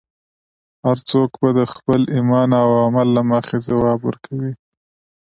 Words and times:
هر 0.85 0.97
څوک 1.09 1.29
به 1.41 1.49
د 1.59 1.61
خپل 1.73 2.01
ایمان 2.15 2.49
او 2.61 2.69
عمل 2.85 3.07
له 3.17 3.21
مخې 3.31 3.57
ځواب 3.67 3.99
ورکوي. 4.03 4.53